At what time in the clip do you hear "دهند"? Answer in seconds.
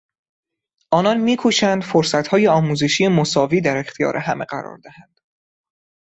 4.77-5.21